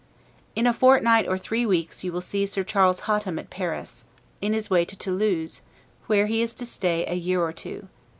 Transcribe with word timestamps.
In 0.55 0.65
a 0.65 0.73
fortnight 0.73 1.27
or 1.27 1.37
three 1.37 1.63
weeks 1.63 2.03
you 2.03 2.11
will 2.11 2.21
see 2.21 2.47
Sir 2.47 2.63
Charles 2.63 3.01
Hotham 3.01 3.37
at 3.37 3.51
Paris, 3.51 4.03
in 4.41 4.51
his 4.53 4.67
way 4.67 4.83
to 4.83 4.97
Toulouse, 4.97 5.61
where 6.07 6.25
he 6.25 6.41
is 6.41 6.55
to 6.55 6.65
stay 6.65 7.05
a 7.05 7.13
year 7.13 7.39
or 7.39 7.53
two. 7.53 7.87